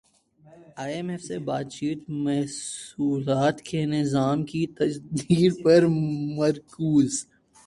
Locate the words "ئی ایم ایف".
0.81-1.21